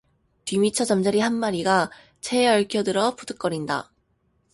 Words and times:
뒤미처 0.45 0.83
잠자리 0.83 1.19
한 1.19 1.31
마리가 1.35 1.91
채에 2.21 2.47
얽혀 2.47 2.81
들어 2.81 3.15
푸득거린다. 3.15 3.91